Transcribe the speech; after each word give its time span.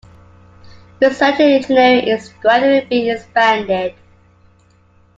Research 0.99 1.39
in 1.39 1.61
engineering 1.61 2.07
is 2.07 2.33
gradually 2.41 2.85
being 2.89 3.09
expanded. 3.15 3.93